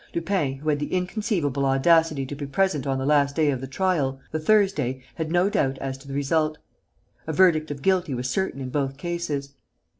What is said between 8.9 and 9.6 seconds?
cases.